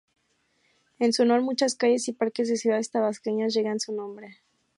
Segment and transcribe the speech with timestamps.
[0.97, 4.39] En su honor, muchas calles y parques de ciudades tabasqueñas llevan su nombre.